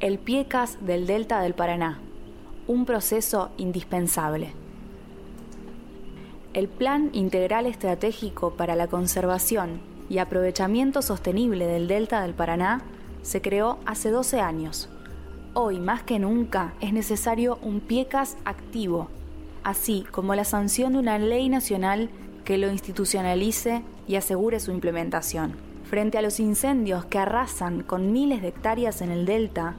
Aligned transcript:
el 0.00 0.18
PIECAS 0.18 0.78
del 0.80 1.06
Delta 1.06 1.42
del 1.42 1.52
Paraná, 1.52 1.98
un 2.66 2.86
proceso 2.86 3.50
indispensable. 3.58 4.54
El 6.54 6.68
Plan 6.68 7.10
Integral 7.12 7.66
Estratégico 7.66 8.54
para 8.54 8.76
la 8.76 8.86
Conservación 8.86 9.82
y 10.08 10.16
Aprovechamiento 10.16 11.02
Sostenible 11.02 11.66
del 11.66 11.86
Delta 11.86 12.22
del 12.22 12.32
Paraná 12.32 12.80
se 13.20 13.42
creó 13.42 13.78
hace 13.84 14.10
12 14.10 14.40
años. 14.40 14.88
Hoy 15.52 15.78
más 15.80 16.02
que 16.02 16.18
nunca 16.18 16.72
es 16.80 16.94
necesario 16.94 17.58
un 17.60 17.80
PIECAS 17.80 18.38
activo, 18.46 19.08
así 19.64 20.06
como 20.10 20.34
la 20.34 20.44
sanción 20.44 20.94
de 20.94 20.98
una 21.00 21.18
ley 21.18 21.50
nacional 21.50 22.08
que 22.46 22.56
lo 22.56 22.70
institucionalice 22.70 23.82
y 24.08 24.16
asegure 24.16 24.60
su 24.60 24.72
implementación. 24.72 25.56
Frente 25.84 26.16
a 26.16 26.22
los 26.22 26.40
incendios 26.40 27.04
que 27.04 27.18
arrasan 27.18 27.82
con 27.82 28.12
miles 28.12 28.40
de 28.40 28.48
hectáreas 28.48 29.02
en 29.02 29.10
el 29.10 29.26
delta, 29.26 29.76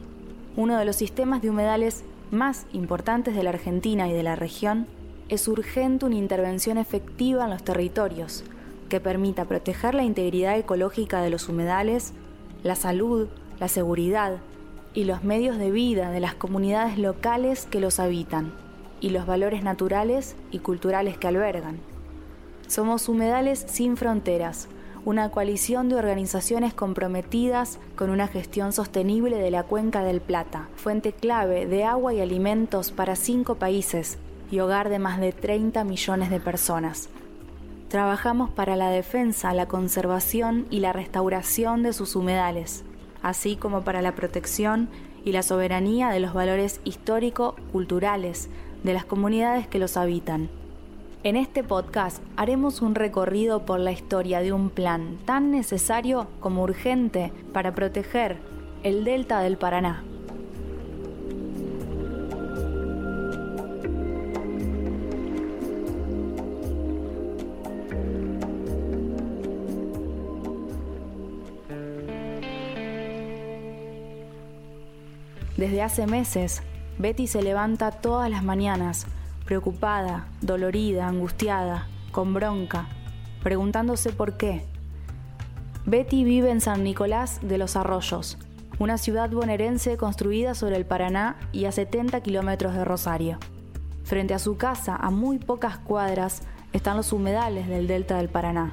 uno 0.55 0.77
de 0.77 0.85
los 0.85 0.95
sistemas 0.95 1.41
de 1.41 1.49
humedales 1.49 2.03
más 2.31 2.65
importantes 2.73 3.35
de 3.35 3.43
la 3.43 3.51
Argentina 3.51 4.07
y 4.07 4.13
de 4.13 4.23
la 4.23 4.35
región, 4.35 4.87
es 5.29 5.47
urgente 5.47 6.05
una 6.05 6.15
intervención 6.15 6.77
efectiva 6.77 7.45
en 7.45 7.51
los 7.51 7.63
territorios 7.63 8.43
que 8.89 8.99
permita 8.99 9.45
proteger 9.45 9.95
la 9.95 10.03
integridad 10.03 10.57
ecológica 10.57 11.21
de 11.21 11.29
los 11.29 11.47
humedales, 11.47 12.13
la 12.63 12.75
salud, 12.75 13.29
la 13.59 13.69
seguridad 13.69 14.37
y 14.93 15.05
los 15.05 15.23
medios 15.23 15.57
de 15.57 15.71
vida 15.71 16.11
de 16.11 16.19
las 16.19 16.35
comunidades 16.35 16.97
locales 16.97 17.65
que 17.65 17.79
los 17.79 17.99
habitan 17.99 18.53
y 18.99 19.09
los 19.09 19.25
valores 19.25 19.63
naturales 19.63 20.35
y 20.51 20.59
culturales 20.59 21.17
que 21.17 21.27
albergan. 21.27 21.79
Somos 22.67 23.07
Humedales 23.07 23.65
Sin 23.67 23.97
Fronteras, 23.97 24.67
una 25.03 25.31
coalición 25.31 25.89
de 25.89 25.95
organizaciones 25.95 26.73
comprometidas 26.73 27.79
con 27.95 28.09
una 28.09 28.27
gestión 28.27 28.71
sostenible 28.71 29.37
de 29.37 29.49
la 29.49 29.63
cuenca 29.63 30.03
del 30.03 30.21
Plata, 30.21 30.69
fuente 30.75 31.11
clave 31.11 31.65
de 31.65 31.83
agua 31.83 32.13
y 32.13 32.21
alimentos 32.21 32.91
para 32.91 33.15
cinco 33.15 33.55
países 33.55 34.19
y 34.51 34.59
hogar 34.59 34.89
de 34.89 34.99
más 34.99 35.19
de 35.19 35.31
30 35.31 35.83
millones 35.85 36.29
de 36.29 36.39
personas. 36.39 37.09
Trabajamos 37.87 38.51
para 38.51 38.75
la 38.75 38.89
defensa, 38.89 39.53
la 39.53 39.67
conservación 39.67 40.67
y 40.69 40.79
la 40.79 40.93
restauración 40.93 41.81
de 41.83 41.93
sus 41.93 42.15
humedales, 42.15 42.83
así 43.23 43.55
como 43.55 43.81
para 43.81 44.01
la 44.01 44.13
protección 44.13 44.87
y 45.25 45.31
la 45.31 45.43
soberanía 45.43 46.09
de 46.09 46.19
los 46.19 46.33
valores 46.33 46.79
histórico-culturales 46.83 48.49
de 48.83 48.93
las 48.93 49.05
comunidades 49.05 49.67
que 49.67 49.79
los 49.79 49.97
habitan 49.97 50.49
en 51.23 51.35
este 51.35 51.63
podcast 51.63 52.23
haremos 52.35 52.81
un 52.81 52.95
recorrido 52.95 53.63
por 53.63 53.79
la 53.79 53.91
historia 53.91 54.41
de 54.41 54.53
un 54.53 54.71
plan 54.71 55.19
tan 55.25 55.51
necesario 55.51 56.27
como 56.39 56.63
urgente 56.63 57.31
para 57.53 57.75
proteger 57.75 58.37
el 58.83 59.03
delta 59.03 59.41
del 59.41 59.57
Paraná. 59.57 60.03
Desde 75.55 75.83
hace 75.83 76.07
meses, 76.07 76.63
Betty 76.97 77.27
se 77.27 77.43
levanta 77.43 77.91
todas 77.91 78.31
las 78.31 78.43
mañanas 78.43 79.05
preocupada, 79.51 80.27
dolorida, 80.39 81.07
angustiada, 81.07 81.85
con 82.13 82.33
bronca, 82.33 82.87
preguntándose 83.43 84.13
por 84.13 84.37
qué. 84.37 84.63
Betty 85.85 86.23
vive 86.23 86.51
en 86.51 86.61
San 86.61 86.85
Nicolás 86.85 87.41
de 87.41 87.57
los 87.57 87.75
Arroyos, 87.75 88.37
una 88.79 88.97
ciudad 88.97 89.29
bonaerense 89.29 89.97
construida 89.97 90.55
sobre 90.55 90.77
el 90.77 90.85
Paraná 90.85 91.35
y 91.51 91.65
a 91.65 91.73
70 91.73 92.21
kilómetros 92.21 92.73
de 92.75 92.85
Rosario. 92.85 93.39
Frente 94.05 94.33
a 94.33 94.39
su 94.39 94.55
casa, 94.55 94.95
a 94.95 95.09
muy 95.09 95.37
pocas 95.37 95.77
cuadras, 95.79 96.43
están 96.71 96.95
los 96.95 97.11
humedales 97.11 97.67
del 97.67 97.87
delta 97.87 98.15
del 98.15 98.29
Paraná. 98.29 98.71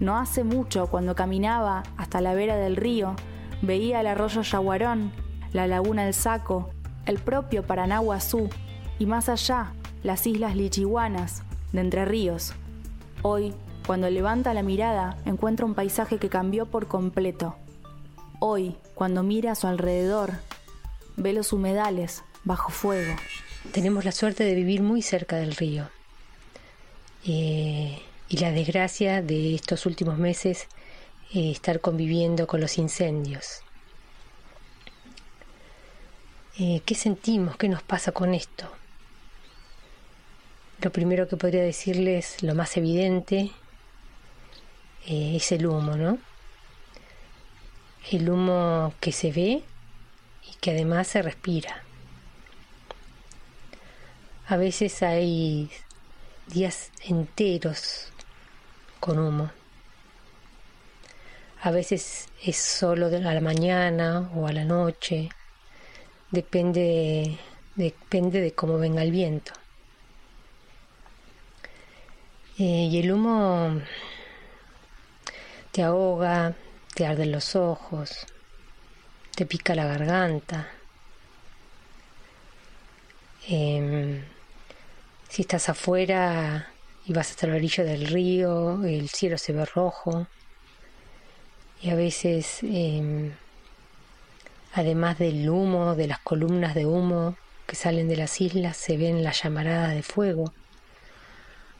No 0.00 0.18
hace 0.18 0.42
mucho, 0.42 0.88
cuando 0.88 1.14
caminaba 1.14 1.84
hasta 1.96 2.20
la 2.20 2.34
vera 2.34 2.56
del 2.56 2.74
río, 2.74 3.14
veía 3.62 4.00
el 4.00 4.08
arroyo 4.08 4.42
Yaguarón, 4.42 5.12
la 5.52 5.68
laguna 5.68 6.04
El 6.04 6.14
Saco, 6.14 6.70
el 7.06 7.20
propio 7.20 7.62
Paraná 7.62 8.00
Guazú 8.00 8.48
y 8.98 9.06
más 9.06 9.28
allá, 9.28 9.72
las 10.04 10.26
islas 10.26 10.54
Lichihuanas, 10.54 11.42
de 11.72 11.80
Entre 11.80 12.04
Ríos. 12.04 12.52
Hoy, 13.22 13.54
cuando 13.86 14.08
levanta 14.10 14.54
la 14.54 14.62
mirada, 14.62 15.16
encuentra 15.24 15.64
un 15.64 15.74
paisaje 15.74 16.18
que 16.18 16.28
cambió 16.28 16.66
por 16.66 16.86
completo. 16.86 17.56
Hoy, 18.38 18.76
cuando 18.94 19.22
mira 19.22 19.52
a 19.52 19.54
su 19.54 19.66
alrededor, 19.66 20.34
ve 21.16 21.32
los 21.32 21.54
humedales 21.54 22.22
bajo 22.44 22.70
fuego. 22.70 23.16
Tenemos 23.72 24.04
la 24.04 24.12
suerte 24.12 24.44
de 24.44 24.54
vivir 24.54 24.82
muy 24.82 25.00
cerca 25.00 25.36
del 25.36 25.56
río. 25.56 25.88
Eh, 27.26 27.98
y 28.28 28.36
la 28.36 28.52
desgracia 28.52 29.22
de 29.22 29.54
estos 29.54 29.86
últimos 29.86 30.18
meses 30.18 30.66
eh, 31.32 31.50
estar 31.50 31.80
conviviendo 31.80 32.46
con 32.46 32.60
los 32.60 32.76
incendios. 32.76 33.62
Eh, 36.58 36.82
¿Qué 36.84 36.94
sentimos? 36.94 37.56
¿Qué 37.56 37.70
nos 37.70 37.82
pasa 37.82 38.12
con 38.12 38.34
esto? 38.34 38.70
Lo 40.84 40.92
primero 40.92 41.26
que 41.26 41.38
podría 41.38 41.62
decirles, 41.62 42.42
lo 42.42 42.54
más 42.54 42.76
evidente, 42.76 43.50
eh, 45.06 45.32
es 45.34 45.50
el 45.50 45.64
humo, 45.64 45.96
¿no? 45.96 46.18
El 48.10 48.28
humo 48.28 48.92
que 49.00 49.10
se 49.10 49.32
ve 49.32 49.62
y 50.46 50.54
que 50.60 50.72
además 50.72 51.08
se 51.08 51.22
respira. 51.22 51.82
A 54.46 54.58
veces 54.58 55.02
hay 55.02 55.70
días 56.48 56.90
enteros 57.06 58.08
con 59.00 59.18
humo. 59.18 59.50
A 61.62 61.70
veces 61.70 62.28
es 62.42 62.58
solo 62.58 63.06
a 63.06 63.10
la 63.32 63.40
mañana 63.40 64.30
o 64.34 64.46
a 64.46 64.52
la 64.52 64.64
noche. 64.64 65.30
Depende 66.30 67.38
depende 67.74 68.42
de 68.42 68.52
cómo 68.52 68.76
venga 68.76 69.02
el 69.02 69.12
viento. 69.12 69.63
Eh, 72.56 72.88
y 72.88 73.00
el 73.00 73.10
humo 73.10 73.80
te 75.72 75.82
ahoga, 75.82 76.54
te 76.94 77.04
arden 77.04 77.32
los 77.32 77.56
ojos, 77.56 78.26
te 79.34 79.44
pica 79.44 79.74
la 79.74 79.86
garganta. 79.86 80.68
Em, 83.48 84.22
si 85.28 85.42
estás 85.42 85.68
afuera 85.68 86.68
y 87.06 87.12
vas 87.12 87.30
hasta 87.30 87.46
el 87.46 87.54
orillo 87.54 87.84
del 87.84 88.06
río, 88.06 88.84
el 88.84 89.08
cielo 89.08 89.36
se 89.36 89.52
ve 89.52 89.64
rojo. 89.64 90.28
Y 91.82 91.90
a 91.90 91.96
veces, 91.96 92.60
em, 92.62 93.32
además 94.74 95.18
del 95.18 95.48
humo, 95.50 95.96
de 95.96 96.06
las 96.06 96.20
columnas 96.20 96.74
de 96.76 96.86
humo 96.86 97.36
que 97.66 97.74
salen 97.74 98.08
de 98.08 98.16
las 98.16 98.40
islas, 98.40 98.76
se 98.76 98.96
ven 98.96 99.24
las 99.24 99.42
llamaradas 99.42 99.92
de 99.94 100.02
fuego 100.04 100.52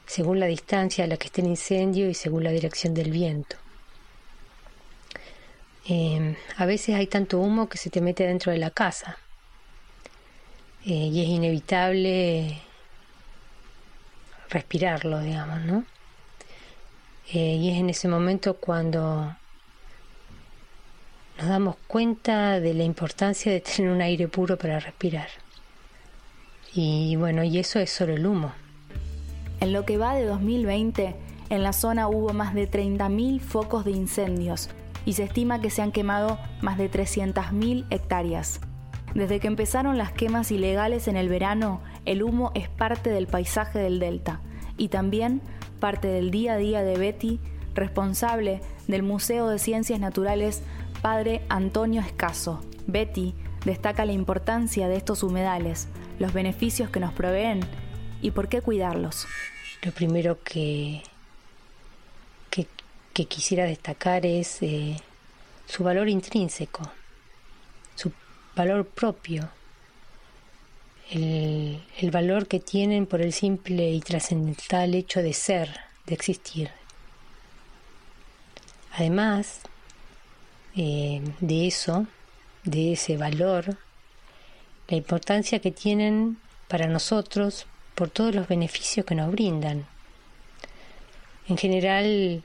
según 0.07 0.41
la 0.41 0.47
distancia 0.47 1.05
a 1.05 1.07
la 1.07 1.17
que 1.17 1.27
esté 1.27 1.41
el 1.41 1.49
incendio 1.49 2.09
y 2.09 2.15
según 2.15 2.45
la 2.45 2.51
dirección 2.51 2.95
del 2.95 3.11
viento. 3.11 3.57
Em, 5.87 6.35
a 6.57 6.65
veces 6.67 6.95
hay 6.95 7.07
tanto 7.07 7.39
humo 7.39 7.69
que 7.69 7.77
se 7.79 7.91
te 7.91 8.01
mete 8.01 8.27
dentro 8.27 8.53
de 8.53 8.59
la 8.59 8.71
casa 8.71 9.19
eh, 10.87 11.11
y 11.13 11.23
es 11.23 11.29
inevitable 11.29 12.59
respirarlo, 14.49 15.21
digamos, 15.21 15.61
¿no? 15.63 15.85
Eh, 17.33 17.57
y 17.57 17.71
es 17.71 17.79
en 17.79 17.91
ese 17.91 18.09
momento 18.09 18.55
cuando 18.55 19.37
nos 21.39 21.49
damos 21.49 21.77
cuenta 21.87 22.61
de 22.61 22.75
la 22.75 22.85
importancia 22.85 23.51
de 23.53 23.61
tener 23.61 23.91
un 23.91 24.01
aire 24.01 24.29
puro 24.29 24.57
para 24.57 24.79
respirar. 24.81 25.29
Y 26.73 27.17
bueno, 27.17 27.45
y 27.45 27.59
eso 27.59 27.79
es 27.79 27.91
solo 27.91 28.15
el 28.15 28.27
humo. 28.27 28.53
En 29.65 29.73
lo 29.73 29.87
que 29.87 29.97
va 29.97 30.15
de 30.15 30.27
2020, 30.27 31.17
en 31.49 31.63
la 31.63 31.73
zona 31.73 32.07
hubo 32.07 32.35
más 32.35 32.53
de 32.53 32.71
30.000 32.71 33.41
focos 33.41 33.87
de 33.87 33.93
incendios 33.93 34.69
y 35.07 35.15
se 35.15 35.23
estima 35.23 35.59
que 35.63 35.71
se 35.71 35.81
han 35.81 35.91
quemado 35.91 36.39
más 36.61 36.77
de 36.77 36.91
300.000 36.91 37.87
hectáreas. 37.89 38.61
Desde 39.15 39.41
que 39.41 39.47
empezaron 39.47 39.97
las 39.97 40.13
quemas 40.13 40.51
ilegales 40.51 41.09
en 41.09 41.17
el 41.17 41.31
verano, 41.31 41.81
el 42.05 42.23
humo 42.23 42.53
es 42.55 42.69
parte 42.69 43.09
del 43.09 43.27
paisaje 43.27 43.79
del 43.79 44.01
delta 44.01 44.43
y 44.77 44.89
también 44.89 45.41
parte 45.81 46.09
del 46.09 46.31
día 46.31 46.53
a 46.53 46.59
día 46.59 46.83
de 46.83 46.99
Betty, 46.99 47.41
responsable 47.75 48.61
del 48.87 49.03
Museo 49.03 49.49
de 49.49 49.59
Ciencias 49.59 49.99
Naturales 49.99 50.63
Padre 51.01 51.41
Antonio 51.49 52.03
Escaso. 52.03 52.61
Betty 52.87 53.35
destaca 53.65 54.05
la 54.05 54.13
importancia 54.13 54.89
de 54.89 54.97
estos 54.97 55.23
humedales, 55.23 55.89
los 56.19 56.35
beneficios 56.35 56.91
que 56.91 57.01
nos 57.01 57.15
proveen 57.15 57.61
y 58.21 58.31
por 58.31 58.49
qué 58.49 58.61
cuidarlos. 58.61 59.27
Lo 59.85 59.93
primero 59.93 60.43
que, 60.43 61.03
que, 62.51 63.27
quisiera 63.27 63.65
destacar 63.65 64.25
es 64.25 64.63
eh, 64.63 64.97
su 65.67 65.85
valor 65.85 66.09
intrínseco, 66.09 66.91
su 67.95 68.11
valor 68.57 68.87
propio, 68.87 69.51
el, 71.11 72.11
valor 72.11 72.49
que 72.49 72.61
tienen 72.61 73.05
por 73.05 73.21
el 73.21 73.35
simple 73.35 73.91
y 73.91 74.01
trascendental 74.01 74.95
hecho 74.95 75.21
de 75.21 75.35
ser, 75.35 75.79
de 76.07 76.15
existir. 76.15 76.71
Además 78.93 79.61
eh, 80.77 81.21
de 81.41 81.67
eso, 81.67 82.07
de 82.65 82.95
ese 82.95 83.19
valor, 83.19 83.77
la 84.89 84.97
importancia 84.97 85.59
que 85.59 85.73
tienen 85.73 86.39
para 86.69 86.87
nosotros 86.87 87.67
por 87.95 88.11
todos 88.11 88.35
los 88.35 88.49
beneficios 88.49 89.07
que 89.07 89.15
nos 89.15 89.31
brindan. 89.31 89.87
En 91.49 91.57
general, 91.57 92.43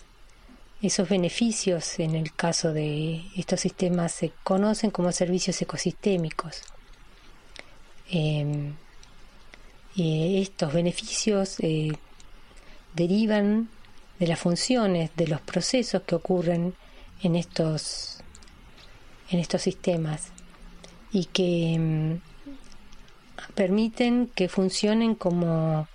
esos 0.81 1.09
beneficios, 1.09 1.99
en 1.99 2.15
el 2.15 2.33
caso 2.33 2.73
de 2.73 3.23
estos 3.35 3.61
sistemas, 3.61 4.11
se 4.13 4.31
conocen 4.43 4.91
como 4.91 5.11
servicios 5.11 5.61
ecosistémicos. 5.61 6.61
Y 9.95 10.41
estos 10.41 10.73
beneficios 10.73 11.59
eh, 11.59 11.91
derivan 12.95 13.69
de 14.19 14.27
las 14.27 14.39
funciones, 14.39 15.11
de 15.15 15.27
los 15.27 15.41
procesos 15.41 16.03
que 16.03 16.15
ocurren 16.15 16.73
en 17.21 17.35
estos, 17.35 18.19
en 19.29 19.39
estos 19.39 19.61
sistemas 19.61 20.29
y 21.11 21.25
que 21.25 21.73
em, 21.73 22.19
permiten 23.55 24.29
que 24.35 24.49
funcionen 24.49 25.15
como 25.15 25.87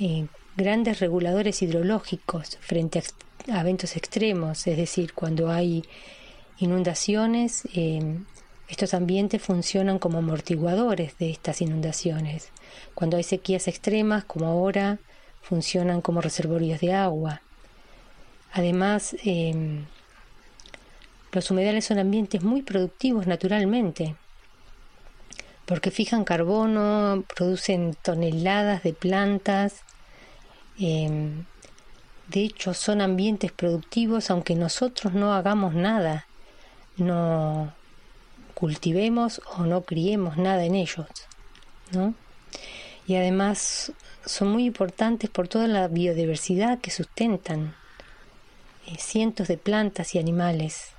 eh, 0.00 0.26
grandes 0.56 1.00
reguladores 1.00 1.62
hidrológicos 1.62 2.58
frente 2.60 3.02
a 3.50 3.60
eventos 3.60 3.96
extremos, 3.96 4.66
es 4.66 4.76
decir, 4.76 5.12
cuando 5.14 5.50
hay 5.50 5.84
inundaciones, 6.58 7.62
em, 7.74 8.24
estos 8.68 8.94
ambientes 8.94 9.42
funcionan 9.42 9.98
como 9.98 10.18
amortiguadores 10.18 11.18
de 11.18 11.30
estas 11.30 11.60
inundaciones. 11.60 12.50
Cuando 12.94 13.16
hay 13.16 13.22
sequías 13.22 13.68
extremas, 13.68 14.24
como 14.24 14.46
ahora, 14.46 14.98
funcionan 15.42 16.00
como 16.00 16.20
reservorios 16.20 16.80
de 16.80 16.94
agua. 16.94 17.42
Además, 18.52 19.16
em, 19.24 19.84
los 21.32 21.50
humedales 21.50 21.84
son 21.86 21.98
ambientes 21.98 22.42
muy 22.42 22.62
productivos 22.62 23.26
naturalmente, 23.26 24.14
porque 25.66 25.90
fijan 25.90 26.24
carbono, 26.24 27.24
producen 27.34 27.94
toneladas 28.02 28.82
de 28.82 28.92
plantas, 28.92 29.82
em, 30.78 31.44
de 32.28 32.40
hecho, 32.40 32.72
son 32.74 33.00
ambientes 33.00 33.52
productivos 33.52 34.30
aunque 34.30 34.54
nosotros 34.54 35.12
no 35.12 35.34
hagamos 35.34 35.74
nada, 35.74 36.26
no 36.96 37.72
cultivemos 38.54 39.42
o 39.56 39.64
no 39.64 39.82
criemos 39.82 40.36
nada 40.36 40.64
en 40.64 40.74
ellos, 40.74 41.06
¿no? 41.92 42.14
Y 43.06 43.16
además 43.16 43.92
son 44.24 44.48
muy 44.48 44.64
importantes 44.66 45.28
por 45.28 45.48
toda 45.48 45.66
la 45.66 45.88
biodiversidad 45.88 46.78
que 46.78 46.90
sustentan 46.90 47.74
eh, 48.86 48.96
cientos 48.98 49.48
de 49.48 49.58
plantas 49.58 50.14
y 50.14 50.18
animales. 50.18 50.90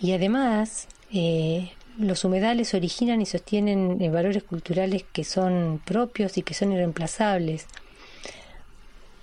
Y 0.00 0.12
además, 0.12 0.86
eh, 1.12 1.72
los 1.98 2.24
humedales 2.24 2.74
originan 2.74 3.20
y 3.20 3.26
sostienen 3.26 4.00
eh, 4.00 4.08
valores 4.10 4.44
culturales 4.44 5.04
que 5.12 5.24
son 5.24 5.80
propios 5.84 6.38
y 6.38 6.42
que 6.42 6.54
son 6.54 6.72
irreemplazables 6.72 7.66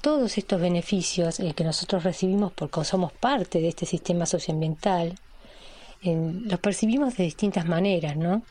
todos 0.06 0.38
estos 0.38 0.62
beneficios 0.62 1.42
que 1.56 1.63
nosotros 1.63 2.04
recibimos 2.04 2.51
porque 2.54 2.83
somos 2.83 3.12
parte 3.12 3.60
de 3.60 3.69
este 3.69 3.88
sistema 3.88 4.27
socioambiental, 4.27 5.16
los 6.04 6.60
percibimos 6.60 7.18
de 7.18 7.24
distintas 7.24 7.66
maneras, 7.66 8.16
¿no? 8.16 8.44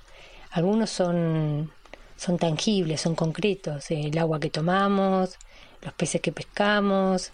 Algunos 0.51 0.91
son, 0.91 1.71
son 2.17 2.39
tangibles, 2.39 3.03
son 3.03 3.15
concretos, 3.15 3.89
el 3.93 4.19
agua 4.19 4.41
que 4.41 4.51
tomamos, 4.51 5.37
los 5.81 5.93
peces 5.95 6.21
que 6.21 6.33
pescamos, 6.33 7.31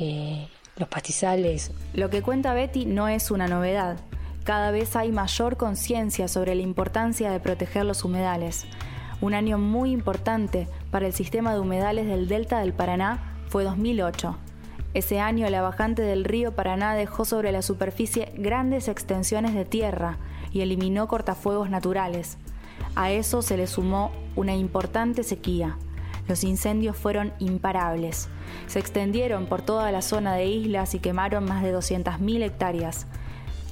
eh, 0.00 0.48
los 0.76 0.88
pastizales. 0.88 1.70
Lo 1.92 2.10
que 2.10 2.22
cuenta 2.22 2.54
Betty 2.54 2.86
no 2.86 3.06
es 3.06 3.30
una 3.30 3.46
novedad. 3.46 3.98
Cada 4.44 4.70
vez 4.70 4.94
hay 4.94 5.10
mayor 5.10 5.56
conciencia 5.56 6.28
sobre 6.28 6.54
la 6.54 6.60
importancia 6.60 7.30
de 7.30 7.40
proteger 7.40 7.86
los 7.86 8.04
humedales. 8.04 8.66
Un 9.22 9.32
año 9.32 9.56
muy 9.56 9.90
importante 9.90 10.68
para 10.90 11.06
el 11.06 11.14
sistema 11.14 11.54
de 11.54 11.60
humedales 11.60 12.06
del 12.06 12.28
delta 12.28 12.60
del 12.60 12.74
Paraná 12.74 13.38
fue 13.48 13.64
2008. 13.64 14.36
Ese 14.92 15.18
año 15.18 15.48
la 15.48 15.62
bajante 15.62 16.02
del 16.02 16.24
río 16.24 16.54
Paraná 16.54 16.94
dejó 16.94 17.24
sobre 17.24 17.52
la 17.52 17.62
superficie 17.62 18.32
grandes 18.36 18.88
extensiones 18.88 19.54
de 19.54 19.64
tierra 19.64 20.18
y 20.52 20.60
eliminó 20.60 21.08
cortafuegos 21.08 21.70
naturales. 21.70 22.36
A 22.96 23.10
eso 23.10 23.40
se 23.40 23.56
le 23.56 23.66
sumó 23.66 24.12
una 24.36 24.54
importante 24.54 25.22
sequía. 25.22 25.78
Los 26.28 26.44
incendios 26.44 26.98
fueron 26.98 27.32
imparables. 27.38 28.28
Se 28.66 28.78
extendieron 28.78 29.46
por 29.46 29.62
toda 29.62 29.90
la 29.90 30.02
zona 30.02 30.34
de 30.34 30.44
islas 30.44 30.94
y 30.94 30.98
quemaron 30.98 31.46
más 31.46 31.62
de 31.62 31.74
200.000 31.74 32.42
hectáreas. 32.42 33.06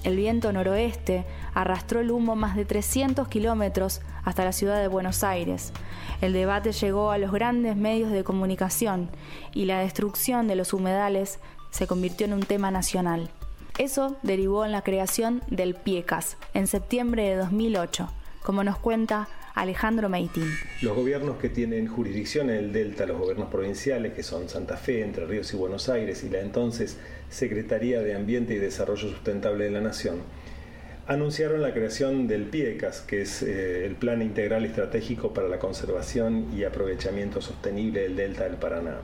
El 0.05 0.17
viento 0.17 0.53
noroeste 0.53 1.25
arrastró 1.55 2.01
el 2.01 2.11
humo 2.11 2.35
más 2.35 2.57
de 2.57 2.65
300 2.65 3.29
kilómetros 3.29 4.01
hasta 4.25 4.45
la 4.45 4.53
ciudad 4.53 4.81
de 4.81 4.89
Buenos 4.89 5.23
Aires. 5.23 5.73
El 6.21 6.33
debate 6.33 6.73
llegó 6.73 7.13
a 7.13 7.19
los 7.19 7.31
grandes 7.31 7.77
medios 7.77 8.11
de 8.11 8.25
comunicación 8.25 9.11
y 9.53 9.67
la 9.67 9.79
destrucción 9.79 10.49
de 10.49 10.57
los 10.57 10.73
humedales 10.73 11.39
se 11.71 11.87
convirtió 11.87 12.27
en 12.27 12.33
un 12.33 12.43
tema 12.43 12.71
nacional. 12.71 13.31
Eso 13.79 14.17
derivó 14.23 14.65
en 14.65 14.73
la 14.73 14.83
creación 14.83 15.43
del 15.49 15.75
PIECAS 15.75 16.37
en 16.53 16.67
septiembre 16.67 17.29
de 17.29 17.37
2008, 17.37 18.09
como 18.43 18.65
nos 18.65 18.79
cuenta 18.79 19.29
Alejandro 19.55 20.09
Meitín. 20.09 20.49
Los 20.81 20.97
gobiernos 20.97 21.37
que 21.37 21.49
tienen 21.49 21.87
jurisdicción 21.87 22.51
en 22.51 22.57
el 22.57 22.73
Delta, 22.73 23.07
los 23.07 23.19
gobiernos 23.19 23.49
provinciales, 23.49 24.15
que 24.15 24.23
son 24.23 24.49
Santa 24.49 24.77
Fe, 24.77 25.03
Entre 25.03 25.27
Ríos 25.27 25.53
y 25.53 25.57
Buenos 25.57 25.89
Aires, 25.89 26.25
y 26.25 26.31
la 26.31 26.41
entonces 26.41 26.97
Secretaría 27.29 28.01
de 28.01 28.15
Ambiente 28.15 28.55
y 28.55 28.59
Desarrollo 28.59 29.09
Sustentable 29.09 29.65
de 29.65 29.71
la 29.71 29.81
Nación, 29.81 30.17
anunciaron 31.07 31.63
la 31.63 31.75
creación 31.75 32.29
del 32.29 32.45
PIECAS, 32.45 33.03
que 33.03 33.23
es 33.23 33.43
eh, 33.43 33.85
el 33.87 33.97
Plan 33.97 34.23
Integral 34.23 34.65
Estratégico 34.65 35.35
para 35.35 35.49
la 35.49 35.59
Conservación 35.59 36.47
y 36.57 36.65
Aprovechamiento 36.65 37.41
Sostenible 37.41 38.03
del 38.03 38.17
Delta 38.17 38.45
del 38.45 38.57
Paraná. 38.57 39.01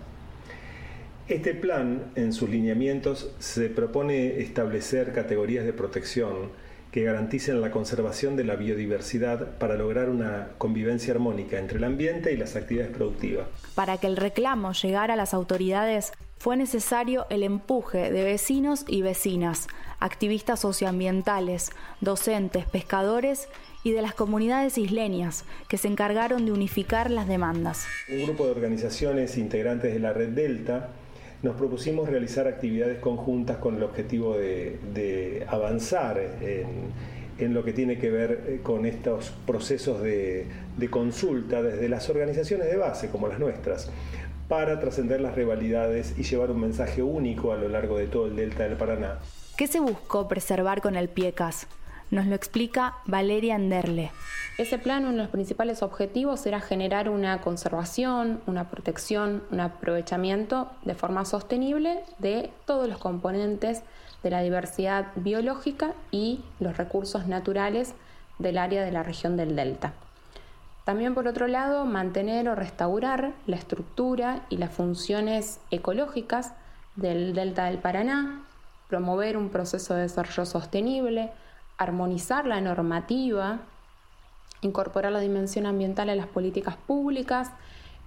Este 1.28 1.52
plan, 1.52 2.04
en 2.14 2.32
sus 2.32 2.48
lineamientos, 2.48 3.30
se 3.38 3.68
propone 3.68 4.40
establecer 4.40 5.12
categorías 5.12 5.66
de 5.66 5.74
protección 5.74 6.50
que 6.90 7.02
garanticen 7.02 7.60
la 7.60 7.70
conservación 7.70 8.36
de 8.36 8.44
la 8.44 8.56
biodiversidad 8.56 9.58
para 9.58 9.76
lograr 9.76 10.08
una 10.08 10.48
convivencia 10.58 11.12
armónica 11.12 11.58
entre 11.58 11.78
el 11.78 11.84
ambiente 11.84 12.32
y 12.32 12.36
las 12.36 12.56
actividades 12.56 12.96
productivas. 12.96 13.46
Para 13.74 13.98
que 13.98 14.06
el 14.06 14.16
reclamo 14.16 14.72
llegara 14.72 15.14
a 15.14 15.16
las 15.16 15.34
autoridades 15.34 16.12
fue 16.38 16.56
necesario 16.56 17.26
el 17.30 17.42
empuje 17.42 18.10
de 18.12 18.24
vecinos 18.24 18.84
y 18.86 19.02
vecinas, 19.02 19.66
activistas 20.00 20.60
socioambientales, 20.60 21.70
docentes, 22.00 22.64
pescadores 22.64 23.48
y 23.84 23.92
de 23.92 24.02
las 24.02 24.14
comunidades 24.14 24.78
isleñas 24.78 25.44
que 25.68 25.78
se 25.78 25.88
encargaron 25.88 26.46
de 26.46 26.52
unificar 26.52 27.10
las 27.10 27.28
demandas. 27.28 27.86
Un 28.08 28.22
grupo 28.24 28.44
de 28.46 28.52
organizaciones 28.52 29.36
integrantes 29.36 29.92
de 29.92 30.00
la 30.00 30.12
red 30.12 30.28
Delta 30.28 30.90
nos 31.42 31.56
propusimos 31.56 32.08
realizar 32.08 32.48
actividades 32.48 32.98
conjuntas 32.98 33.58
con 33.58 33.76
el 33.76 33.82
objetivo 33.82 34.36
de, 34.36 35.46
avanzar 35.48 36.18
en, 36.40 37.54
lo 37.54 37.64
que 37.64 37.72
tiene 37.72 37.98
que 37.98 38.10
ver 38.10 38.44
eh, 38.46 38.60
con 38.62 38.84
estos 38.84 39.32
procesos 39.46 40.02
de, 40.02 40.48
consulta 40.90 41.62
desde 41.62 41.88
las 41.88 42.10
organizaciones 42.10 42.66
de 42.68 42.76
base 42.76 43.08
como 43.08 43.28
las 43.28 43.38
nuestras 43.38 43.90
para 44.48 44.80
trascender 44.80 45.20
las 45.20 45.34
rivalidades 45.34 46.14
y 46.18 46.22
llevar 46.22 46.50
un 46.50 46.60
mensaje 46.60 47.02
único 47.02 47.52
a 47.52 47.56
lo 47.56 47.68
largo 47.68 47.98
de 47.98 48.06
todo 48.06 48.26
el 48.26 48.34
delta 48.34 48.64
del 48.64 48.76
Paraná. 48.76 49.18
¿Qué 49.56 49.66
se 49.66 49.78
buscó 49.78 50.26
preservar 50.26 50.80
con 50.80 50.96
el 50.96 51.08
PIECAS? 51.08 51.66
Nos 52.10 52.26
lo 52.26 52.34
explica 52.34 52.94
Valeria 53.04 53.56
Anderle. 53.56 54.10
Ese 54.56 54.78
plan, 54.78 55.04
uno 55.04 55.12
de 55.12 55.18
los 55.18 55.28
principales 55.28 55.82
objetivos 55.82 56.46
era 56.46 56.58
generar 56.58 57.10
una 57.10 57.42
conservación, 57.42 58.40
una 58.46 58.70
protección, 58.70 59.42
un 59.50 59.60
aprovechamiento 59.60 60.70
de 60.86 60.94
forma 60.94 61.26
sostenible 61.26 62.02
de 62.18 62.50
todos 62.64 62.88
los 62.88 62.96
componentes 62.96 63.82
de 64.22 64.30
la 64.30 64.40
diversidad 64.40 65.08
biológica 65.16 65.92
y 66.10 66.40
los 66.60 66.78
recursos 66.78 67.26
naturales 67.26 67.94
del 68.38 68.56
área 68.56 68.82
de 68.82 68.90
la 68.90 69.02
región 69.02 69.36
del 69.36 69.54
delta. 69.54 69.92
También, 70.84 71.14
por 71.14 71.28
otro 71.28 71.46
lado, 71.46 71.84
mantener 71.84 72.48
o 72.48 72.54
restaurar 72.54 73.32
la 73.46 73.56
estructura 73.56 74.46
y 74.48 74.56
las 74.56 74.72
funciones 74.72 75.60
ecológicas 75.70 76.54
del 76.96 77.34
delta 77.34 77.66
del 77.66 77.76
Paraná, 77.76 78.46
promover 78.88 79.36
un 79.36 79.50
proceso 79.50 79.94
de 79.94 80.02
desarrollo 80.02 80.46
sostenible, 80.46 81.30
armonizar 81.78 82.46
la 82.46 82.60
normativa, 82.60 83.60
incorporar 84.60 85.12
la 85.12 85.20
dimensión 85.20 85.66
ambiental 85.66 86.10
a 86.10 86.16
las 86.16 86.26
políticas 86.26 86.76
públicas, 86.76 87.50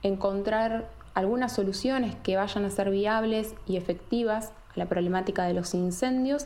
encontrar 0.04 0.90
algunas 1.14 1.54
soluciones 1.54 2.16
que 2.24 2.38
vayan 2.38 2.66
a 2.66 2.70
ser 2.70 2.90
viables 2.90 3.56
y 3.66 3.78
efectivas 3.78 4.52
a 4.76 4.80
la 4.80 4.88
problemática 4.88 5.44
de 5.44 5.54
los 5.54 5.74
incendios 5.74 6.46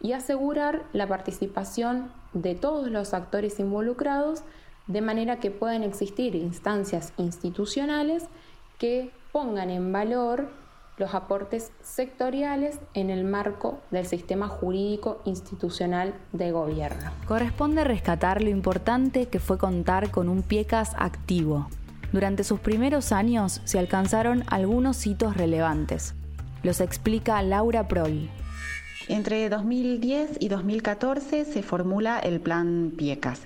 y 0.00 0.12
asegurar 0.12 0.82
la 0.92 1.06
participación 1.06 2.10
de 2.32 2.54
todos 2.54 2.88
los 2.88 3.14
actores 3.14 3.60
involucrados, 3.60 4.42
de 4.86 5.00
manera 5.00 5.38
que 5.38 5.50
puedan 5.50 5.84
existir 5.84 6.34
instancias 6.34 7.12
institucionales 7.16 8.24
que 8.78 9.12
pongan 9.30 9.70
en 9.70 9.92
valor 9.92 10.48
los 10.98 11.14
aportes 11.14 11.72
sectoriales 11.82 12.78
en 12.94 13.10
el 13.10 13.24
marco 13.24 13.80
del 13.90 14.06
sistema 14.06 14.48
jurídico 14.48 15.22
institucional 15.24 16.14
de 16.32 16.52
gobierno. 16.52 17.10
Corresponde 17.26 17.84
rescatar 17.84 18.42
lo 18.42 18.50
importante 18.50 19.26
que 19.26 19.40
fue 19.40 19.58
contar 19.58 20.10
con 20.10 20.28
un 20.28 20.42
PIECAS 20.42 20.94
activo. 20.98 21.68
Durante 22.12 22.44
sus 22.44 22.60
primeros 22.60 23.10
años 23.10 23.62
se 23.64 23.78
alcanzaron 23.78 24.44
algunos 24.48 25.06
hitos 25.06 25.36
relevantes. 25.36 26.14
Los 26.62 26.80
explica 26.80 27.42
Laura 27.42 27.88
Prol. 27.88 28.28
Entre 29.08 29.48
2010 29.48 30.36
y 30.38 30.48
2014 30.48 31.44
se 31.44 31.62
formula 31.62 32.18
el 32.18 32.40
plan 32.40 32.92
PIECAS. 32.96 33.40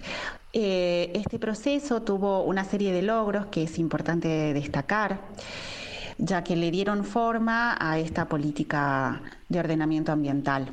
Eh, 0.53 1.13
este 1.15 1.39
proceso 1.39 2.03
tuvo 2.03 2.43
una 2.43 2.65
serie 2.65 2.93
de 2.93 3.03
logros 3.03 3.47
que 3.47 3.63
es 3.63 3.79
importante 3.79 4.29
destacar 4.53 5.21
ya 6.19 6.43
que 6.43 6.57
le 6.57 6.71
dieron 6.71 7.05
forma 7.05 7.77
a 7.79 7.99
esta 7.99 8.27
política 8.27 9.21
de 9.49 9.61
ordenamiento 9.61 10.13
ambiental. 10.13 10.71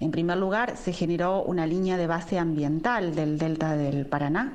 En 0.00 0.10
primer 0.10 0.36
lugar, 0.38 0.76
se 0.76 0.92
generó 0.92 1.42
una 1.42 1.66
línea 1.66 1.96
de 1.96 2.06
base 2.06 2.38
ambiental 2.38 3.14
del 3.14 3.38
delta 3.38 3.76
del 3.76 4.06
Paraná, 4.06 4.52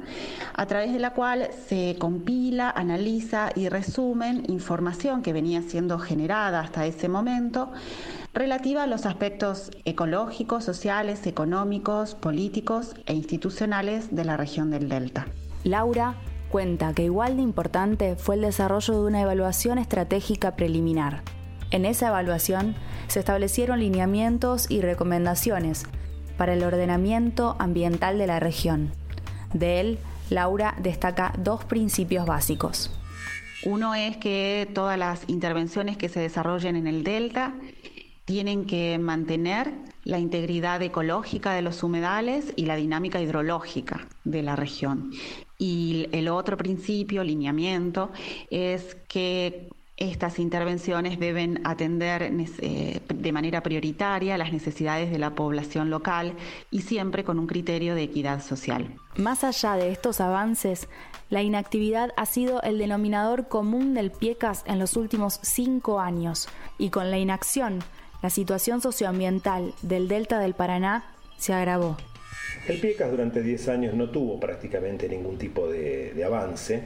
a 0.54 0.66
través 0.66 0.92
de 0.94 1.00
la 1.00 1.14
cual 1.14 1.50
se 1.68 1.96
compila, 2.00 2.70
analiza 2.70 3.50
y 3.56 3.70
resumen 3.70 4.44
información 4.48 5.22
que 5.22 5.34
venía 5.34 5.62
siendo 5.62 6.00
generada 6.00 6.60
hasta 6.60 6.86
ese 6.86 7.08
momento 7.08 7.72
relativa 8.34 8.84
a 8.84 8.88
los 8.88 9.06
aspectos 9.06 9.72
ecológicos, 9.86 10.64
sociales, 10.64 11.28
económicos, 11.28 12.16
políticos 12.16 12.96
e 13.06 13.14
institucionales 13.14 14.16
de 14.16 14.26
la 14.26 14.38
región 14.38 14.72
del 14.72 14.90
delta. 14.90 15.28
Laura 15.64 16.16
cuenta 16.52 16.94
que 16.94 17.06
igual 17.06 17.38
de 17.38 17.42
importante 17.42 18.16
fue 18.16 18.36
el 18.36 18.42
desarrollo 18.42 18.94
de 18.94 19.08
una 19.08 19.22
evaluación 19.22 19.78
estratégica 19.78 20.56
preliminar. 20.56 21.24
En 21.72 21.86
esa 21.86 22.10
evaluación 22.10 22.76
se 23.08 23.20
establecieron 23.20 23.80
lineamientos 23.80 24.70
y 24.70 24.82
recomendaciones 24.82 25.86
para 26.38 26.54
el 26.54 26.64
ordenamiento 26.64 27.56
ambiental 27.60 28.18
de 28.18 28.28
la 28.28 28.40
región. 28.40 28.92
De 29.54 29.80
él, 29.80 30.00
Laura 30.30 30.76
destaca 30.80 31.34
dos 31.38 31.64
principios 31.64 32.26
básicos. 32.26 32.92
Uno 33.64 33.96
es 33.96 34.18
que 34.18 34.70
todas 34.74 34.98
las 34.98 35.24
intervenciones 35.28 35.98
que 35.98 36.10
se 36.10 36.20
desarrollen 36.20 36.76
en 36.76 36.88
el 36.88 37.04
delta 37.04 37.54
tienen 38.26 38.66
que 38.66 38.98
mantener 38.98 39.74
la 40.04 40.20
integridad 40.20 40.82
ecológica 40.82 41.54
de 41.54 41.62
los 41.62 41.84
humedales 41.84 42.54
y 42.56 42.66
la 42.66 42.76
dinámica 42.76 43.22
hidrológica 43.22 44.08
de 44.24 44.42
la 44.42 44.56
región. 44.56 45.12
Y 45.58 46.08
el 46.12 46.28
otro 46.28 46.58
principio, 46.58 47.24
lineamiento, 47.24 48.12
es 48.50 48.96
que 49.08 49.70
estas 50.02 50.40
intervenciones 50.40 51.20
deben 51.20 51.62
atender 51.64 52.24
eh, 52.24 53.02
de 53.08 53.32
manera 53.32 53.62
prioritaria 53.62 54.36
las 54.36 54.52
necesidades 54.52 55.12
de 55.12 55.20
la 55.20 55.36
población 55.36 55.92
local 55.92 56.34
y 56.72 56.82
siempre 56.82 57.24
con 57.24 57.38
un 57.38 57.46
criterio 57.46 57.94
de 57.94 58.04
equidad 58.04 58.42
social. 58.42 58.96
Más 59.18 59.44
allá 59.44 59.76
de 59.76 59.92
estos 59.92 60.20
avances, 60.20 60.88
la 61.30 61.44
inactividad 61.44 62.10
ha 62.18 62.26
sido 62.26 62.64
el 62.64 62.80
denominador 62.80 63.48
común 63.48 63.94
del 63.94 64.10
PIECAS 64.10 64.64
en 64.66 64.80
los 64.80 64.98
últimos 64.98 65.40
cinco 65.44 66.00
años 66.00 66.50
y 66.80 66.90
con 66.90 67.12
la 67.12 67.20
inacción, 67.20 67.84
la 68.22 68.30
situación 68.30 68.82
socioambiental 68.82 69.74
del 69.82 70.08
delta 70.08 70.40
del 70.40 70.54
Paraná 70.54 71.06
se 71.38 71.54
agravó. 71.54 71.98
El 72.68 72.80
PIECAS 72.80 73.12
durante 73.12 73.42
10 73.42 73.68
años 73.70 73.94
no 73.96 74.10
tuvo 74.10 74.40
prácticamente 74.40 75.10
ningún 75.10 75.38
tipo 75.38 75.68
de, 75.68 76.22
avance 76.24 76.84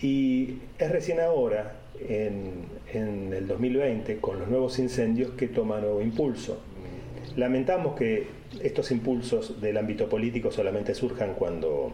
y 0.00 0.58
es 0.78 0.90
recién 0.90 1.20
ahora, 1.20 1.76
en, 2.08 2.66
el 2.92 3.46
2020, 3.48 4.18
con 4.18 4.38
los 4.38 4.48
nuevos 4.48 4.78
incendios, 4.78 5.32
que 5.32 5.48
toma 5.48 5.80
nuevo 5.80 6.00
impulso. 6.00 6.60
Lamentamos 7.36 7.96
que 7.96 8.28
estos 8.62 8.90
impulsos 8.92 9.60
del 9.60 9.76
ámbito 9.76 10.08
político 10.08 10.52
solamente 10.52 10.94
surjan 10.94 11.34
cuando 11.34 11.92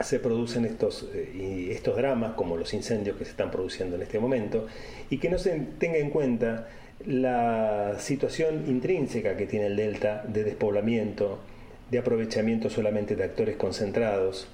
se 0.00 0.18
producen 0.18 0.64
estos, 0.64 1.08
eh, 1.14 1.68
estos 1.70 1.96
dramas, 1.96 2.32
como 2.32 2.56
los 2.56 2.74
incendios 2.74 3.16
que 3.16 3.24
se 3.24 3.30
están 3.30 3.50
produciendo 3.50 3.96
en 3.96 4.02
este 4.02 4.18
momento, 4.18 4.66
y 5.08 5.18
que 5.18 5.30
no 5.30 5.38
se 5.38 5.58
tenga 5.78 5.98
en 5.98 6.10
cuenta 6.10 6.68
la 7.06 7.96
situación 7.98 8.64
intrínseca 8.66 9.36
que 9.36 9.46
tiene 9.46 9.66
el 9.66 9.76
delta 9.76 10.24
de 10.26 10.44
despoblamiento, 10.44 11.38
de 11.90 11.98
aprovechamiento 11.98 12.70
solamente 12.70 13.16
de 13.16 13.24
actores 13.24 13.56
concentrados, 13.56 14.48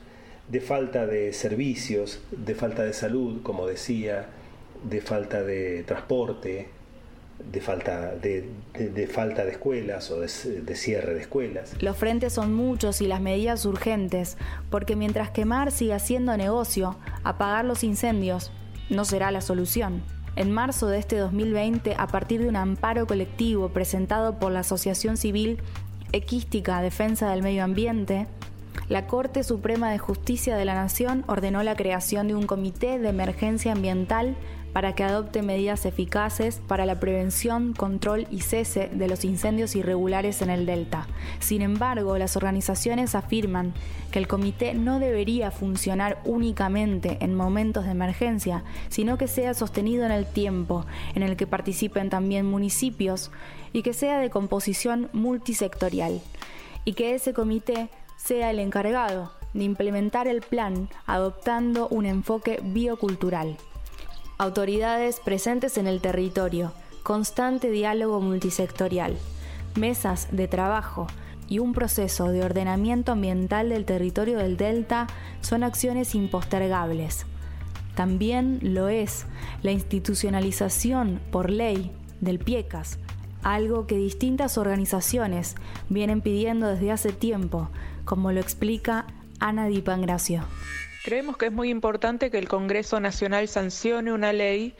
de 0.48 0.60
falta 0.60 1.06
de 1.06 1.32
servicios, 1.32 2.20
de 2.32 2.54
falta 2.54 2.82
de 2.82 2.92
salud, 2.92 3.42
como 3.42 3.66
decía, 3.66 4.26
de 4.82 5.00
falta 5.00 5.42
de 5.42 5.84
transporte, 5.84 6.68
de 7.52 7.60
falta 7.60 8.14
de, 8.16 9.08
falta 9.10 9.44
de 9.44 9.52
escuelas 9.52 10.10
o 10.10 10.20
de, 10.20 10.28
de, 10.62 10.76
cierre 10.76 11.14
de 11.14 11.20
escuelas. 11.20 11.74
Los 11.80 11.96
frentes 11.96 12.32
son 12.32 12.52
muchos 12.52 13.00
y 13.00 13.06
las 13.06 13.20
medidas 13.20 13.64
urgentes, 13.64 14.36
porque 14.70 14.96
mientras 14.96 15.30
quemar 15.30 15.70
siga 15.70 15.98
siendo 15.98 16.36
negocio, 16.36 16.98
apagar 17.22 17.64
los 17.64 17.84
incendios 17.84 18.50
no 18.90 19.04
será 19.04 19.30
la 19.30 19.40
solución. 19.40 20.02
En 20.36 20.52
marzo 20.52 20.86
de 20.86 20.98
este 20.98 21.16
2020, 21.16 21.94
a 21.98 22.06
partir 22.06 22.40
de 22.40 22.48
un 22.48 22.56
amparo 22.56 23.06
colectivo 23.06 23.70
presentado 23.70 24.38
por 24.38 24.52
la 24.52 24.60
Asociación 24.60 25.16
Civil 25.16 25.58
Equística 26.12 26.80
Defensa 26.80 27.30
del 27.30 27.42
Medio 27.42 27.64
Ambiente, 27.64 28.26
la 28.88 29.06
Corte 29.06 29.44
Suprema 29.44 29.90
de 29.90 29.98
Justicia 29.98 30.56
de 30.56 30.64
la 30.64 30.74
Nación 30.74 31.24
ordenó 31.26 31.62
la 31.62 31.76
creación 31.76 32.28
de 32.28 32.34
un 32.34 32.46
comité 32.46 32.98
de 32.98 33.08
emergencia 33.08 33.72
ambiental 33.72 34.36
para 34.72 34.94
que 34.94 35.04
adopte 35.04 35.42
medidas 35.42 35.84
eficaces 35.86 36.60
para 36.66 36.86
la 36.86 37.00
prevención, 37.00 37.72
control 37.72 38.26
y 38.30 38.40
cese 38.40 38.88
de 38.92 39.08
los 39.08 39.24
incendios 39.24 39.74
irregulares 39.74 40.42
en 40.42 40.50
el 40.50 40.66
delta. 40.66 41.06
Sin 41.40 41.62
embargo, 41.62 42.16
las 42.18 42.36
organizaciones 42.36 43.14
afirman 43.14 43.74
que 44.10 44.18
el 44.18 44.28
comité 44.28 44.74
no 44.74 44.98
debería 44.98 45.50
funcionar 45.50 46.20
únicamente 46.24 47.18
en 47.20 47.34
momentos 47.34 47.84
de 47.84 47.92
emergencia, 47.92 48.64
sino 48.88 49.18
que 49.18 49.28
sea 49.28 49.54
sostenido 49.54 50.04
en 50.04 50.12
el 50.12 50.26
tiempo, 50.26 50.86
en 51.14 51.22
el 51.22 51.36
que 51.36 51.46
participen 51.46 52.10
también 52.10 52.46
municipios 52.46 53.30
y 53.72 53.82
que 53.82 53.92
sea 53.92 54.18
de 54.18 54.30
composición 54.30 55.08
multisectorial, 55.12 56.20
y 56.84 56.94
que 56.94 57.14
ese 57.14 57.32
comité 57.32 57.88
sea 58.16 58.50
el 58.50 58.58
encargado 58.58 59.32
de 59.54 59.64
implementar 59.64 60.28
el 60.28 60.42
plan 60.42 60.88
adoptando 61.06 61.88
un 61.88 62.06
enfoque 62.06 62.60
biocultural. 62.62 63.56
Autoridades 64.40 65.20
presentes 65.20 65.76
en 65.76 65.86
el 65.86 66.00
territorio, 66.00 66.72
constante 67.02 67.70
diálogo 67.70 68.22
multisectorial, 68.22 69.18
mesas 69.76 70.28
de 70.32 70.48
trabajo 70.48 71.08
y 71.46 71.58
un 71.58 71.74
proceso 71.74 72.30
de 72.30 72.42
ordenamiento 72.42 73.12
ambiental 73.12 73.68
del 73.68 73.84
territorio 73.84 74.38
del 74.38 74.56
Delta 74.56 75.08
son 75.42 75.62
acciones 75.62 76.14
impostergables. 76.14 77.26
También 77.94 78.60
lo 78.62 78.88
es 78.88 79.26
la 79.62 79.72
institucionalización 79.72 81.20
por 81.30 81.50
ley 81.50 81.92
del 82.22 82.38
PIECAS, 82.38 82.98
algo 83.42 83.86
que 83.86 83.98
distintas 83.98 84.56
organizaciones 84.56 85.54
vienen 85.90 86.22
pidiendo 86.22 86.66
desde 86.66 86.92
hace 86.92 87.12
tiempo, 87.12 87.68
como 88.06 88.32
lo 88.32 88.40
explica 88.40 89.04
Ana 89.38 89.66
Di 89.66 89.82
Pangracio. 89.82 90.44
Creemos 91.02 91.38
que 91.38 91.46
es 91.46 91.52
muy 91.52 91.70
importante 91.70 92.30
que 92.30 92.38
el 92.38 92.48
Congreso 92.48 93.00
Nacional 93.00 93.48
sancione 93.48 94.12
una 94.12 94.34
ley 94.34 94.74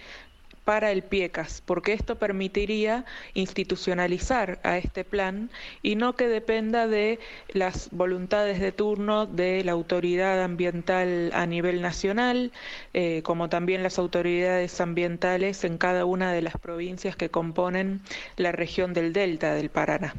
para 0.65 0.93
el 0.93 1.03
PIECAS, 1.03 1.63
porque 1.65 1.95
esto 1.95 2.17
permitiría 2.17 3.07
institucionalizar 3.33 4.61
a 4.63 4.77
este 4.77 5.05
plan 5.05 5.51
y 5.83 5.97
no 5.97 6.17
que 6.17 6.29
dependa 6.29 6.87
de 6.87 7.19
las 7.49 7.89
voluntades 7.91 8.61
de 8.61 8.71
turno 8.71 9.25
de 9.27 9.65
la 9.65 9.73
autoridad 9.73 10.43
ambiental 10.43 11.31
a 11.35 11.47
nivel 11.47 11.81
nacional, 11.81 12.53
eh, 12.93 13.23
como 13.23 13.49
también 13.49 13.83
las 13.83 13.99
autoridades 13.99 14.81
ambientales 14.81 15.65
en 15.65 15.79
cada 15.79 16.05
una 16.05 16.33
de 16.33 16.43
las 16.43 16.59
provincias 16.59 17.17
que 17.17 17.31
componen 17.31 18.03
la 18.37 18.53
región 18.53 18.93
del 18.93 19.13
Delta 19.13 19.55
del 19.55 19.71
Paraná 19.71 20.15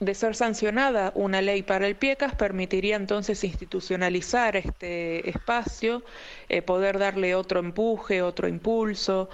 de 0.00 0.14
ser 0.14 0.34
sancionada 0.34 1.12
una 1.14 1.42
ley 1.42 1.62
para 1.62 1.86
el 1.86 1.94
PIECAS, 1.94 2.34
permitiría 2.34 2.96
entonces 2.96 3.44
institucionalizar 3.44 4.56
este 4.56 5.28
espacio, 5.28 6.02
eh, 6.48 6.62
poder 6.62 6.98
darle 6.98 7.34
otro 7.34 7.60
empuje, 7.60 8.22
otro 8.22 8.48
impulso, 8.48 9.28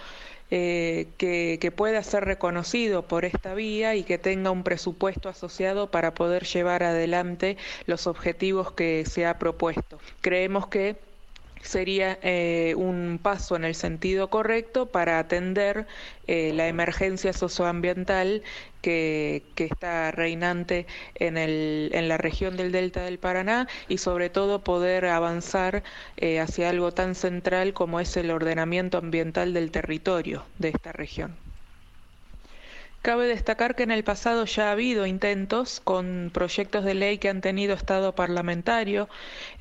eh, 0.51 1.07
que, 1.19 1.59
que, 1.61 1.71
pueda 1.71 2.03
ser 2.03 2.25
reconocido 2.25 3.03
por 3.03 3.25
esta 3.25 3.55
vía 3.55 3.95
y 3.95 4.03
que 4.03 4.19
tenga 4.19 4.51
un 4.51 4.65
presupuesto 4.65 5.29
asociado 5.29 5.91
para 5.91 6.15
poder 6.15 6.45
llevar 6.45 6.83
adelante 6.83 7.57
los 7.87 8.09
objetivos 8.09 8.73
que 8.73 9.05
se 9.07 9.25
ha 9.25 9.39
propuesto. 9.39 9.99
Creemos 10.21 10.67
que 10.67 10.97
sería 11.67 12.19
eh, 12.23 12.75
un 12.77 13.19
paso 13.23 13.57
en 13.57 13.65
el 13.65 13.75
sentido 13.75 14.31
correcto 14.31 14.87
para 14.87 15.19
atender 15.19 15.87
eh, 16.27 16.53
la 16.55 16.69
emergencia 16.69 17.33
socioambiental 17.33 18.43
que, 18.83 19.43
está 19.57 20.13
reinante 20.13 20.87
en, 21.17 21.37
el, 21.37 21.91
en, 21.93 22.09
la 22.09 22.19
región 22.19 22.57
del 22.57 22.73
Delta 22.73 23.03
del 23.03 23.19
Paraná 23.19 23.69
y 23.89 23.99
sobre 23.99 24.31
todo 24.31 24.63
poder 24.63 25.07
avanzar 25.07 25.83
eh, 26.17 26.41
hacia 26.41 26.71
algo 26.71 26.93
tan 26.93 27.15
central 27.15 27.73
como 27.75 28.01
es 28.01 28.17
el 28.17 28.31
ordenamiento 28.31 28.99
ambiental 28.99 29.53
del 29.53 29.71
territorio 29.73 30.45
de 30.59 30.69
esta 30.69 30.93
región. 30.93 31.46
Cabe 33.07 33.29
destacar 33.29 33.77
que 33.77 33.85
en 33.85 33.93
el 33.93 34.03
pasado 34.03 34.47
ya 34.47 34.67
ha 34.67 34.73
habido 34.73 35.07
intentos 35.07 35.79
con 35.79 36.33
proyectos 36.35 36.85
de 36.85 36.95
ley 36.95 37.19
que 37.19 37.29
han 37.29 37.41
tenido 37.41 37.73
estado 37.73 38.17
parlamentario 38.17 39.09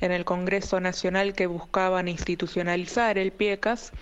en 0.00 0.10
el 0.10 0.24
Congreso 0.24 0.80
Nacional 0.80 1.32
que 1.32 1.46
buscaban 1.46 2.08
institucionalizar 2.08 3.18
el 3.18 3.30
PIECAS 3.30 3.92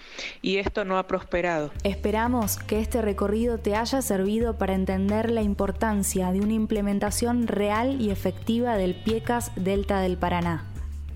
y 0.41 0.57
esto 0.57 0.87
no 0.87 0.97
ha 0.97 1.07
prosperado. 1.07 1.73
Esperamos 1.83 2.57
que 2.57 2.81
este 2.81 3.03
recorrido 3.03 3.59
te 3.59 3.77
haya 3.77 4.01
servido 4.01 4.57
para 4.57 4.73
entender 4.73 5.31
la 5.31 5.43
importancia 5.43 6.33
de 6.33 6.41
una 6.41 6.55
implementación 6.55 7.47
real 7.47 8.01
y 8.01 8.13
efectiva 8.13 8.79
del 8.79 8.95
PIECAS 8.95 9.53
Delta 9.57 10.01
del 10.01 10.17
Paraná. 10.17 10.71